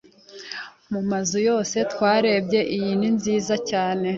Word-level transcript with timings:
Mu 0.91 1.01
mazu 1.09 1.37
yose 1.49 1.77
twarebye, 1.91 2.59
iyi 2.77 2.91
ni 2.99 3.09
nziza 3.15 3.55
cyane. 3.69 4.07